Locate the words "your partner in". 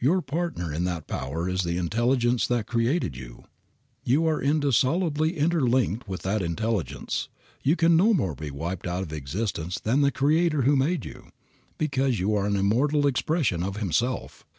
0.00-0.84